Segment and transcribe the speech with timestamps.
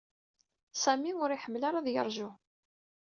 [0.83, 2.29] Sami ur iḥemmel ara ad yeṛju.